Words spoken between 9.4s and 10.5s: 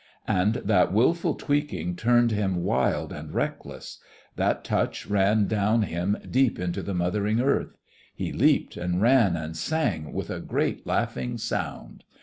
sang with a